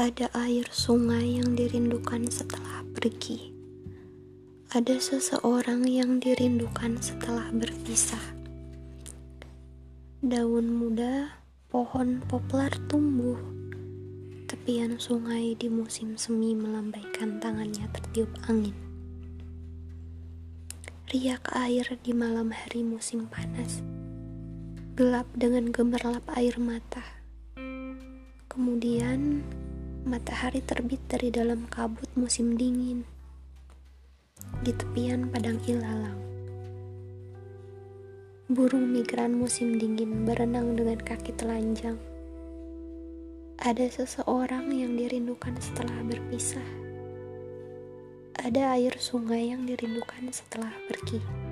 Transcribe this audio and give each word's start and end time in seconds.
Ada 0.00 0.32
air 0.32 0.64
sungai 0.72 1.36
yang 1.36 1.52
dirindukan 1.60 2.24
setelah 2.32 2.80
pergi. 2.96 3.52
Ada 4.72 4.96
seseorang 4.96 5.84
yang 5.84 6.24
dirindukan 6.24 6.96
setelah 7.04 7.52
berpisah. 7.52 8.32
Daun 10.24 10.72
muda, 10.72 11.44
pohon 11.68 12.24
poplar 12.24 12.72
tumbuh. 12.88 13.36
Tepian 14.48 14.96
sungai 14.96 15.52
di 15.60 15.68
musim 15.68 16.16
semi 16.16 16.56
melambaikan 16.56 17.36
tangannya 17.36 17.84
tertiup 17.92 18.32
angin. 18.48 18.72
Riak 21.12 21.44
air 21.52 21.84
di 22.00 22.16
malam 22.16 22.56
hari 22.56 22.80
musim 22.88 23.28
panas. 23.28 23.84
Gelap 24.96 25.28
dengan 25.36 25.68
gemerlap 25.68 26.24
air 26.32 26.56
mata. 26.56 27.04
Kemudian 28.48 29.44
matahari 30.08 30.64
terbit 30.64 31.00
dari 31.04 31.28
dalam 31.28 31.68
kabut 31.68 32.08
musim 32.16 32.56
dingin 32.56 33.04
di 34.64 34.72
tepian 34.72 35.28
padang 35.28 35.60
ilalang. 35.68 36.16
Burung 38.48 38.90
migran 38.90 39.36
musim 39.36 39.76
dingin 39.76 40.24
berenang 40.24 40.74
dengan 40.74 40.98
kaki 40.98 41.36
telanjang. 41.36 42.00
Ada 43.60 43.92
seseorang 43.92 44.72
yang 44.72 44.96
dirindukan 44.96 45.52
setelah 45.60 46.00
berpisah. 46.08 46.64
Ada 48.40 48.80
air 48.80 48.96
sungai 48.96 49.52
yang 49.52 49.68
dirindukan 49.68 50.32
setelah 50.32 50.72
pergi. 50.88 51.49